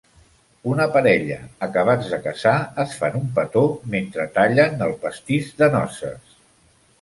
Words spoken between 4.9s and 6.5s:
pastís de noces